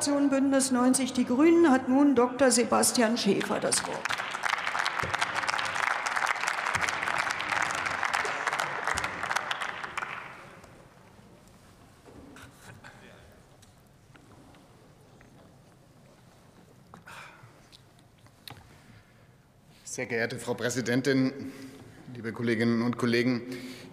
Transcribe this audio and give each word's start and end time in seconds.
Fraktion 0.00 0.30
Bündnis 0.30 0.70
90 0.70 1.12
Die 1.12 1.26
Grünen 1.26 1.70
hat 1.70 1.90
nun 1.90 2.14
Dr. 2.14 2.50
Sebastian 2.50 3.18
Schäfer 3.18 3.60
das 3.60 3.86
Wort. 3.86 4.00
Sehr 19.84 20.06
geehrte 20.06 20.38
Frau 20.38 20.54
Präsidentin, 20.54 21.52
liebe 22.14 22.32
Kolleginnen 22.32 22.80
und 22.80 22.96
Kollegen! 22.96 23.42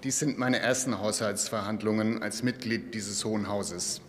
Dies 0.05 0.19
sind 0.19 0.37
meine 0.39 0.59
ersten 0.59 0.99
Haushaltsverhandlungen 0.99 2.23
als 2.23 2.43
Mitglied 2.43 2.93
dieses 2.93 3.25
Hohen 3.25 3.49
Hauses. 3.49 3.99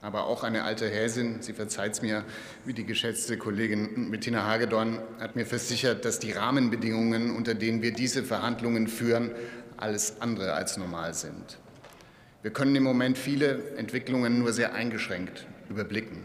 Aber 0.00 0.26
auch 0.26 0.44
eine 0.44 0.62
alte 0.62 0.88
Häsin, 0.88 1.42
sie 1.42 1.52
verzeiht 1.52 1.94
es 1.94 2.02
mir, 2.02 2.24
wie 2.64 2.72
die 2.72 2.84
geschätzte 2.84 3.36
Kollegin 3.36 4.10
Bettina 4.12 4.46
Hagedorn, 4.46 5.00
hat 5.18 5.34
mir 5.34 5.44
versichert, 5.44 6.04
dass 6.04 6.20
die 6.20 6.30
Rahmenbedingungen, 6.30 7.34
unter 7.34 7.54
denen 7.54 7.82
wir 7.82 7.92
diese 7.92 8.22
Verhandlungen 8.22 8.86
führen, 8.86 9.32
alles 9.76 10.20
andere 10.20 10.52
als 10.52 10.76
normal 10.76 11.14
sind. 11.14 11.58
Wir 12.42 12.52
können 12.52 12.76
im 12.76 12.84
Moment 12.84 13.18
viele 13.18 13.76
Entwicklungen 13.76 14.38
nur 14.38 14.52
sehr 14.52 14.74
eingeschränkt 14.74 15.46
überblicken. 15.68 16.22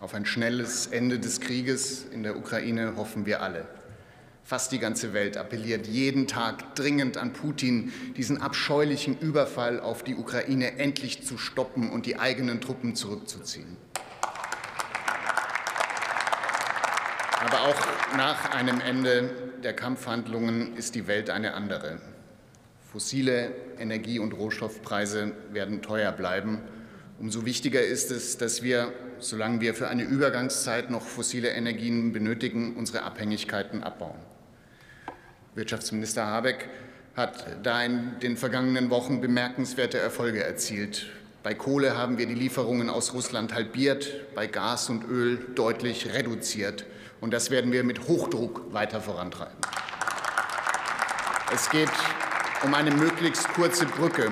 Auf 0.00 0.12
ein 0.12 0.26
schnelles 0.26 0.86
Ende 0.88 1.18
des 1.18 1.40
Krieges 1.40 2.04
in 2.12 2.22
der 2.22 2.36
Ukraine 2.36 2.96
hoffen 2.96 3.24
wir 3.24 3.42
alle. 3.42 3.66
Fast 4.46 4.70
die 4.70 4.78
ganze 4.78 5.12
Welt 5.12 5.36
appelliert 5.36 5.88
jeden 5.88 6.28
Tag 6.28 6.76
dringend 6.76 7.16
an 7.16 7.32
Putin, 7.32 7.92
diesen 8.16 8.40
abscheulichen 8.40 9.18
Überfall 9.18 9.80
auf 9.80 10.04
die 10.04 10.14
Ukraine 10.14 10.78
endlich 10.78 11.24
zu 11.24 11.36
stoppen 11.36 11.90
und 11.90 12.06
die 12.06 12.20
eigenen 12.20 12.60
Truppen 12.60 12.94
zurückzuziehen. 12.94 13.76
Aber 17.40 17.62
auch 17.62 18.16
nach 18.16 18.52
einem 18.52 18.80
Ende 18.80 19.30
der 19.64 19.74
Kampfhandlungen 19.74 20.76
ist 20.76 20.94
die 20.94 21.08
Welt 21.08 21.28
eine 21.28 21.54
andere. 21.54 21.98
Fossile 22.92 23.50
Energie- 23.80 24.20
und 24.20 24.32
Rohstoffpreise 24.32 25.32
werden 25.50 25.82
teuer 25.82 26.12
bleiben. 26.12 26.60
Umso 27.18 27.44
wichtiger 27.44 27.82
ist 27.82 28.12
es, 28.12 28.38
dass 28.38 28.62
wir, 28.62 28.92
solange 29.18 29.60
wir 29.60 29.74
für 29.74 29.88
eine 29.88 30.04
Übergangszeit 30.04 30.88
noch 30.88 31.02
fossile 31.02 31.48
Energien 31.48 32.12
benötigen, 32.12 32.76
unsere 32.76 33.02
Abhängigkeiten 33.02 33.82
abbauen. 33.82 34.35
Wirtschaftsminister 35.56 36.26
Habeck 36.26 36.68
hat 37.16 37.46
da 37.62 37.82
in 37.82 38.20
den 38.20 38.36
vergangenen 38.36 38.90
Wochen 38.90 39.22
bemerkenswerte 39.22 39.98
Erfolge 39.98 40.44
erzielt. 40.44 41.06
Bei 41.42 41.54
Kohle 41.54 41.96
haben 41.96 42.18
wir 42.18 42.26
die 42.26 42.34
Lieferungen 42.34 42.90
aus 42.90 43.14
Russland 43.14 43.54
halbiert, 43.54 44.34
bei 44.34 44.46
Gas 44.46 44.90
und 44.90 45.08
Öl 45.08 45.38
deutlich 45.54 46.12
reduziert. 46.12 46.84
Und 47.22 47.32
das 47.32 47.50
werden 47.50 47.72
wir 47.72 47.84
mit 47.84 48.06
Hochdruck 48.06 48.74
weiter 48.74 49.00
vorantreiben. 49.00 49.56
Es 51.54 51.70
geht 51.70 51.88
um 52.62 52.74
eine 52.74 52.90
möglichst 52.90 53.48
kurze 53.48 53.86
Brücke 53.86 54.30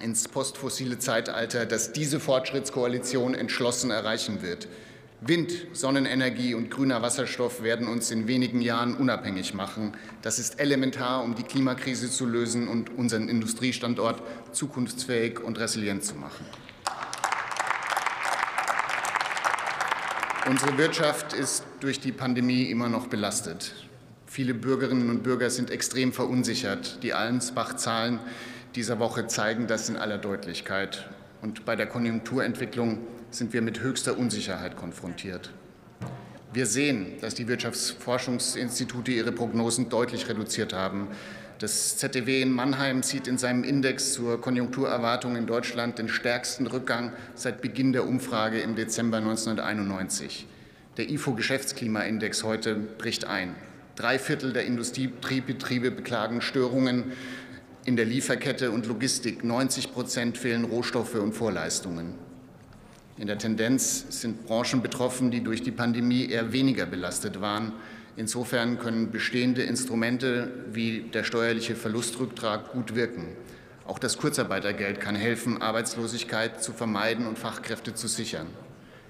ins 0.00 0.26
postfossile 0.26 0.98
Zeitalter, 0.98 1.64
das 1.64 1.92
diese 1.92 2.18
Fortschrittskoalition 2.18 3.34
entschlossen 3.34 3.92
erreichen 3.92 4.42
wird. 4.42 4.66
Wind, 5.22 5.66
Sonnenenergie 5.74 6.54
und 6.54 6.70
grüner 6.70 7.02
Wasserstoff 7.02 7.62
werden 7.62 7.88
uns 7.88 8.10
in 8.10 8.26
wenigen 8.26 8.62
Jahren 8.62 8.94
unabhängig 8.94 9.52
machen. 9.52 9.92
Das 10.22 10.38
ist 10.38 10.58
elementar, 10.58 11.22
um 11.22 11.34
die 11.34 11.42
Klimakrise 11.42 12.10
zu 12.10 12.24
lösen 12.24 12.68
und 12.68 12.96
unseren 12.96 13.28
Industriestandort 13.28 14.22
zukunftsfähig 14.52 15.40
und 15.40 15.58
resilient 15.58 16.04
zu 16.04 16.14
machen. 16.14 16.46
Unsere 20.48 20.78
Wirtschaft 20.78 21.34
ist 21.34 21.64
durch 21.80 22.00
die 22.00 22.12
Pandemie 22.12 22.64
immer 22.70 22.88
noch 22.88 23.08
belastet. 23.08 23.74
Viele 24.24 24.54
Bürgerinnen 24.54 25.10
und 25.10 25.22
Bürger 25.22 25.50
sind 25.50 25.70
extrem 25.70 26.14
verunsichert. 26.14 27.02
Die 27.02 27.12
Allensbach-Zahlen 27.12 28.20
dieser 28.74 28.98
Woche 28.98 29.26
zeigen 29.26 29.66
das 29.66 29.90
in 29.90 29.98
aller 29.98 30.18
Deutlichkeit. 30.18 31.10
Und 31.42 31.64
bei 31.64 31.76
der 31.76 31.86
Konjunkturentwicklung 31.86 32.98
sind 33.30 33.52
wir 33.52 33.62
mit 33.62 33.80
höchster 33.80 34.18
Unsicherheit 34.18 34.76
konfrontiert. 34.76 35.50
Wir 36.52 36.66
sehen, 36.66 37.14
dass 37.20 37.34
die 37.34 37.46
Wirtschaftsforschungsinstitute 37.46 39.12
ihre 39.12 39.32
Prognosen 39.32 39.88
deutlich 39.88 40.28
reduziert 40.28 40.72
haben. 40.72 41.08
Das 41.60 41.96
ZDW 41.98 42.42
in 42.42 42.52
Mannheim 42.52 43.02
sieht 43.02 43.28
in 43.28 43.38
seinem 43.38 43.64
Index 43.64 44.14
zur 44.14 44.40
Konjunkturerwartung 44.40 45.36
in 45.36 45.46
Deutschland 45.46 45.98
den 45.98 46.08
stärksten 46.08 46.66
Rückgang 46.66 47.12
seit 47.34 47.62
Beginn 47.62 47.92
der 47.92 48.06
Umfrage 48.06 48.60
im 48.60 48.74
Dezember 48.74 49.18
1991. 49.18 50.46
Der 50.96 51.08
IFO-Geschäftsklimaindex 51.08 52.42
heute 52.44 52.74
bricht 52.74 53.26
ein. 53.26 53.54
Drei 53.94 54.18
Viertel 54.18 54.52
der 54.52 54.64
Industriebetriebe 54.64 55.90
beklagen 55.90 56.40
Störungen 56.40 57.12
in 57.84 57.96
der 57.96 58.04
Lieferkette 58.04 58.70
und 58.70 58.86
Logistik. 58.86 59.42
90 59.42 59.92
Prozent 59.92 60.38
fehlen 60.38 60.64
Rohstoffe 60.64 61.14
und 61.14 61.32
Vorleistungen. 61.32 62.14
In 63.16 63.26
der 63.26 63.38
Tendenz 63.38 64.06
sind 64.20 64.46
Branchen 64.46 64.82
betroffen, 64.82 65.30
die 65.30 65.42
durch 65.42 65.62
die 65.62 65.70
Pandemie 65.70 66.26
eher 66.26 66.52
weniger 66.52 66.86
belastet 66.86 67.40
waren. 67.40 67.72
Insofern 68.16 68.78
können 68.78 69.10
bestehende 69.10 69.62
Instrumente 69.62 70.50
wie 70.72 71.02
der 71.12 71.24
steuerliche 71.24 71.74
Verlustrücktrag 71.74 72.72
gut 72.72 72.94
wirken. 72.94 73.28
Auch 73.86 73.98
das 73.98 74.18
Kurzarbeitergeld 74.18 75.00
kann 75.00 75.16
helfen, 75.16 75.60
Arbeitslosigkeit 75.60 76.62
zu 76.62 76.72
vermeiden 76.72 77.26
und 77.26 77.38
Fachkräfte 77.38 77.94
zu 77.94 78.08
sichern. 78.08 78.46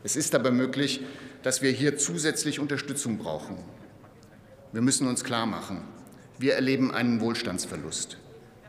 Es 0.05 0.17
ist 0.17 0.35
aber 0.35 0.51
möglich, 0.51 1.03
dass 1.43 1.61
wir 1.61 1.71
hier 1.71 1.99
zusätzlich 1.99 2.61
Unterstützung 2.61 3.19
brauchen. 3.19 3.57
Wir 4.73 4.81
müssen 4.81 5.09
uns 5.09 5.25
klarmachen, 5.25 5.83
wir 6.39 6.55
erleben 6.55 6.93
einen 6.93 7.21
Wohlstandsverlust. 7.21 8.17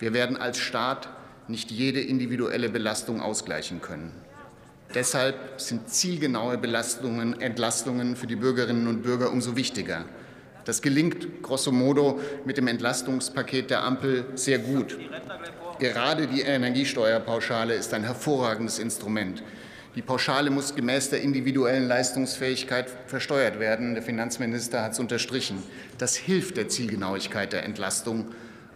Wir 0.02 0.14
werden 0.14 0.36
als 0.36 0.58
Staat 0.58 1.10
nicht 1.48 1.70
jede 1.70 2.02
individuelle 2.02 2.70
Belastung 2.70 3.22
ausgleichen 3.22 3.82
können. 3.82 4.12
Deshalb 4.96 5.62
sind 5.62 5.90
zielgenaue 5.90 6.58
Belastungen, 6.58 7.40
Entlastungen 7.40 8.16
für 8.16 8.26
die 8.26 8.36
Bürgerinnen 8.36 8.88
und 8.88 9.04
Bürger 9.04 9.32
umso 9.32 9.56
wichtiger. 9.56 10.06
Das 10.66 10.82
gelingt 10.82 11.44
grosso 11.44 11.72
modo 11.72 12.20
mit 12.46 12.58
dem 12.58 12.68
Entlastungspaket 12.68 13.70
der 13.70 13.84
Ampel 13.84 14.26
sehr 14.34 14.58
gut. 14.58 14.98
Gerade 15.78 16.26
die 16.26 16.42
Energiesteuerpauschale 16.42 17.76
ist 17.76 17.94
ein 17.94 18.04
hervorragendes 18.04 18.80
Instrument. 18.80 19.44
Die 19.96 20.02
Pauschale 20.02 20.50
muss 20.50 20.74
gemäß 20.74 21.12
der 21.12 21.22
individuellen 21.22 21.88
Leistungsfähigkeit 21.88 22.88
versteuert 23.06 23.60
werden. 23.60 23.94
Der 23.94 24.02
Finanzminister 24.02 24.82
hat 24.82 24.94
es 24.94 25.00
unterstrichen. 25.00 25.62
Das 26.00 26.16
hilft 26.16 26.58
der 26.58 26.70
Zielgenauigkeit 26.70 27.54
der 27.54 27.66
Entlastung 27.66 28.28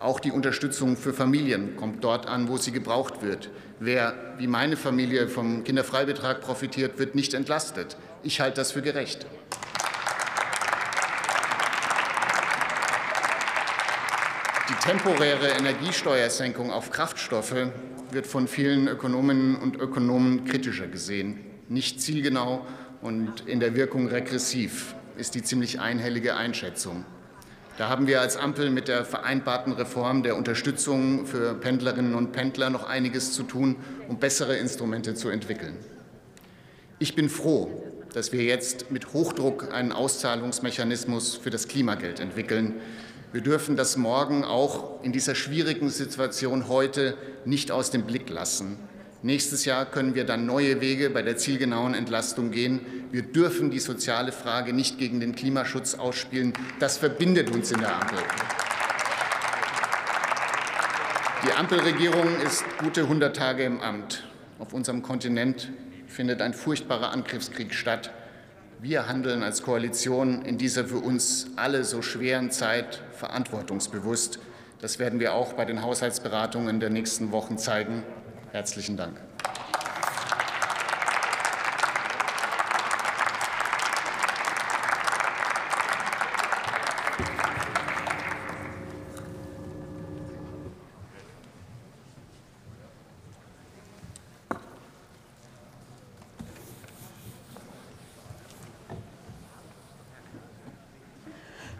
auch 0.05 0.19
die 0.19 0.31
Unterstützung 0.31 0.95
für 0.95 1.13
Familien 1.13 1.75
kommt 1.75 2.03
dort 2.03 2.27
an, 2.27 2.47
wo 2.47 2.57
sie 2.57 2.71
gebraucht 2.71 3.21
wird. 3.21 3.49
Wer 3.79 4.35
wie 4.37 4.47
meine 4.47 4.77
Familie 4.77 5.27
vom 5.27 5.63
Kinderfreibetrag 5.63 6.41
profitiert, 6.41 6.99
wird 6.99 7.15
nicht 7.15 7.33
entlastet. 7.33 7.97
Ich 8.23 8.39
halte 8.39 8.57
das 8.57 8.71
für 8.71 8.81
gerecht. 8.81 9.25
Die 14.69 14.87
temporäre 14.87 15.49
Energiesteuersenkung 15.49 16.71
auf 16.71 16.91
Kraftstoffe 16.91 17.67
wird 18.11 18.27
von 18.27 18.47
vielen 18.47 18.87
Ökonominnen 18.87 19.55
und 19.55 19.75
Ökonomen 19.75 20.45
kritischer 20.45 20.87
gesehen. 20.87 21.39
Nicht 21.67 21.99
zielgenau 22.01 22.65
und 23.01 23.47
in 23.47 23.59
der 23.59 23.75
Wirkung 23.75 24.07
regressiv 24.07 24.95
ist 25.17 25.33
die 25.33 25.41
ziemlich 25.41 25.79
einhellige 25.79 26.35
Einschätzung. 26.35 27.05
Da 27.77 27.89
haben 27.89 28.07
wir 28.07 28.21
als 28.21 28.37
Ampel 28.37 28.69
mit 28.69 28.87
der 28.87 29.03
vereinbarten 29.03 29.73
Reform 29.73 30.23
der 30.23 30.37
Unterstützung 30.37 31.25
für 31.25 31.55
Pendlerinnen 31.55 32.15
und 32.15 32.31
Pendler 32.31 32.69
noch 32.69 32.87
einiges 32.87 33.33
zu 33.33 33.43
tun, 33.43 33.75
um 34.07 34.17
bessere 34.17 34.55
Instrumente 34.55 35.13
zu 35.13 35.27
entwickeln. 35.27 35.75
Ich 36.99 37.15
bin 37.15 37.27
froh, 37.27 37.69
dass 38.13 38.31
wir 38.31 38.43
jetzt 38.43 38.91
mit 38.91 39.11
Hochdruck 39.11 39.73
einen 39.73 39.91
Auszahlungsmechanismus 39.91 41.35
für 41.35 41.49
das 41.49 41.67
Klimageld 41.67 42.21
entwickeln. 42.21 42.75
Wir 43.33 43.41
dürfen 43.41 43.75
das 43.75 43.97
morgen 43.97 44.45
auch 44.45 45.03
in 45.03 45.11
dieser 45.11 45.35
schwierigen 45.35 45.89
Situation 45.89 46.69
heute 46.69 47.17
nicht 47.43 47.71
aus 47.71 47.91
dem 47.91 48.03
Blick 48.03 48.29
lassen. 48.29 48.79
Nächstes 49.25 49.65
Jahr 49.65 49.87
können 49.87 50.13
wir 50.13 50.23
dann 50.23 50.45
neue 50.45 50.81
Wege 50.81 51.09
bei 51.09 51.23
der 51.23 51.35
zielgenauen 51.35 51.95
Entlastung 51.95 52.51
gehen. 52.51 52.79
Wir 53.11 53.23
dürfen 53.23 53.71
die 53.71 53.79
soziale 53.79 54.31
Frage 54.31 54.71
nicht 54.71 54.99
gegen 54.99 55.19
den 55.19 55.33
Klimaschutz 55.33 55.95
ausspielen. 55.95 56.53
Das 56.79 56.99
verbindet 56.99 57.49
uns 57.49 57.71
in 57.71 57.79
der 57.79 57.95
Ampel. 57.95 58.19
Die 61.43 61.51
Ampelregierung 61.53 62.39
ist 62.45 62.63
gute 62.77 63.01
100 63.01 63.35
Tage 63.35 63.63
im 63.63 63.81
Amt. 63.81 64.27
Auf 64.59 64.73
unserem 64.73 65.01
Kontinent 65.01 65.71
findet 66.05 66.39
ein 66.43 66.53
furchtbarer 66.53 67.11
Angriffskrieg 67.11 67.73
statt. 67.73 68.11
Wir 68.79 69.07
handeln 69.07 69.41
als 69.41 69.63
Koalition 69.63 70.43
in 70.43 70.59
dieser 70.59 70.85
für 70.85 70.99
uns 70.99 71.47
alle 71.55 71.83
so 71.83 72.03
schweren 72.03 72.51
Zeit 72.51 73.01
verantwortungsbewusst. 73.13 74.37
Das 74.81 74.99
werden 74.99 75.19
wir 75.19 75.33
auch 75.33 75.53
bei 75.53 75.65
den 75.65 75.81
Haushaltsberatungen 75.81 76.79
der 76.79 76.91
nächsten 76.91 77.31
Wochen 77.31 77.57
zeigen. 77.57 78.03
Herzlichen 78.55 78.95
Dank. 78.95 79.19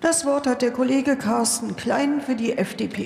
Das 0.01 0.25
Wort 0.25 0.45
hat 0.45 0.61
der 0.61 0.71
Kollege 0.71 1.15
Carsten 1.15 1.77
Klein 1.77 2.19
für 2.19 2.35
die 2.35 2.57
FDP. 2.57 3.03